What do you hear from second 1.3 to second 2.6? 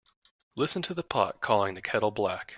calling the kettle black.